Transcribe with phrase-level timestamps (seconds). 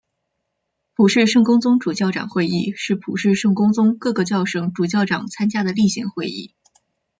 [0.95, 6.55] 普世圣公宗主教长会议是普世圣公宗各个教省主教长参加的例行会议。